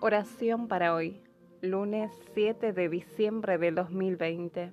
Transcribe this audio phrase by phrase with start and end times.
[0.00, 1.20] Oración para hoy,
[1.60, 4.72] lunes 7 de diciembre del 2020.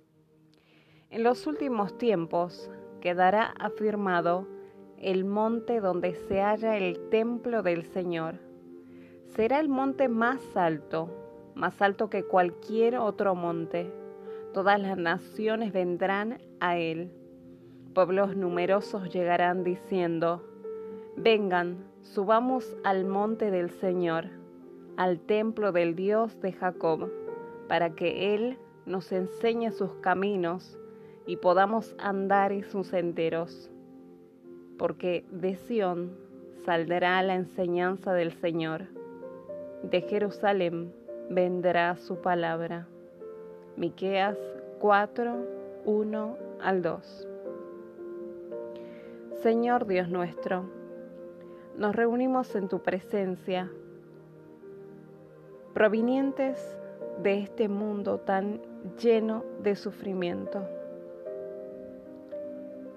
[1.10, 2.70] En los últimos tiempos
[3.02, 4.48] quedará afirmado
[5.00, 8.36] el monte donde se halla el templo del Señor.
[9.36, 11.10] Será el monte más alto,
[11.56, 13.92] más alto que cualquier otro monte.
[14.54, 17.12] Todas las naciones vendrán a él.
[17.96, 20.48] Pueblos numerosos llegarán diciendo,
[21.18, 24.45] Vengan, subamos al monte del Señor
[24.98, 27.12] al templo del Dios de Jacob,
[27.68, 30.78] para que Él nos enseñe sus caminos
[31.26, 33.70] y podamos andar en sus senderos.
[34.78, 36.18] Porque de Sión
[36.66, 38.88] saldrá la enseñanza del Señor,
[39.84, 40.94] de Jerusalén
[41.30, 42.88] vendrá su palabra.
[43.78, 44.38] Miqueas
[44.80, 45.36] 4,
[45.86, 47.28] 1 al 2.
[49.42, 50.66] Señor Dios nuestro,
[51.78, 53.70] nos reunimos en tu presencia
[55.76, 56.78] provenientes
[57.22, 58.62] de este mundo tan
[58.98, 60.66] lleno de sufrimiento,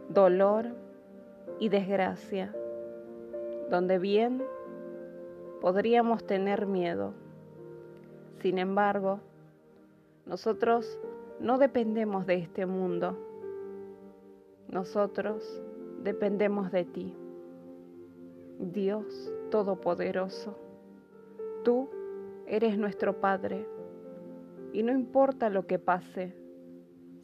[0.09, 0.67] dolor
[1.59, 2.55] y desgracia,
[3.69, 4.45] donde bien
[5.61, 7.15] podríamos tener miedo.
[8.43, 9.19] Sin embargo,
[10.25, 11.01] nosotros
[11.41, 13.19] no dependemos de este mundo,
[14.69, 15.61] nosotros
[16.05, 17.17] dependemos de ti,
[18.61, 20.57] Dios Todopoderoso.
[21.65, 21.89] Tú
[22.51, 23.67] Eres nuestro Padre
[24.73, 26.35] y no importa lo que pase,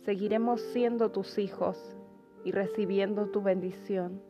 [0.05, 1.97] seguiremos siendo tus hijos
[2.45, 4.21] y recibiendo tu bendición.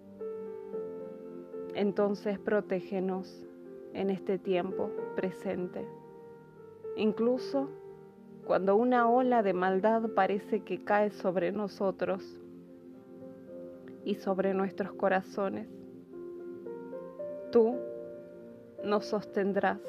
[1.75, 3.45] Entonces protégenos
[3.92, 5.84] en este tiempo presente.
[6.97, 7.70] Incluso
[8.47, 12.41] cuando una ola de maldad parece que cae sobre nosotros
[14.05, 15.67] y sobre nuestros corazones,
[17.51, 17.79] tú
[18.84, 19.81] nos sostendrás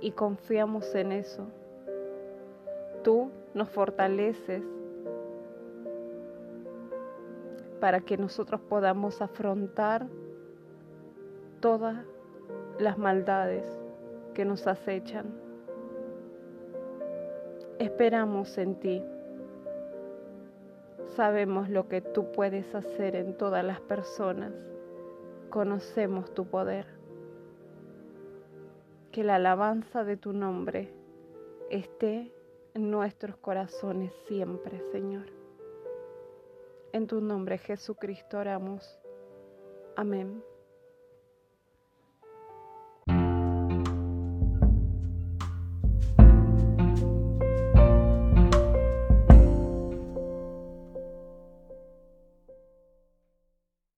[0.00, 1.46] y confiamos en eso.
[3.02, 4.62] Tú nos fortaleces
[7.80, 10.06] para que nosotros podamos afrontar
[11.60, 12.04] todas
[12.78, 13.64] las maldades
[14.34, 15.26] que nos acechan.
[17.78, 19.04] Esperamos en ti.
[21.16, 24.52] Sabemos lo que tú puedes hacer en todas las personas.
[25.50, 26.98] Conocemos tu poder
[29.12, 30.92] que la alabanza de tu nombre
[31.70, 32.32] esté
[32.74, 35.26] en nuestros corazones siempre, Señor.
[36.92, 38.98] En tu nombre, Jesucristo, oramos.
[39.96, 40.42] Amén.